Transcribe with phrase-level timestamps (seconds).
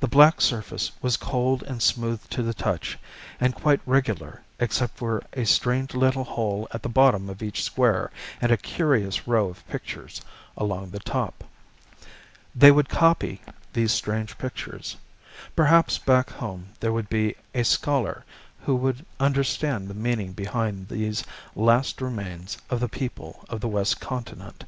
[0.00, 2.98] The black surface was cold and smooth to the touch
[3.38, 8.10] and quite regular except for a strange little hole at the bottom of each square
[8.40, 10.20] and a curious row of pictures
[10.56, 11.44] along the top.
[12.56, 13.40] They would copy
[13.72, 14.96] these strange pictures.
[15.54, 18.24] Perhaps back home there would be a scholar
[18.62, 21.22] who would understand the meaning behind these
[21.54, 24.64] last remains of the people of the west continent.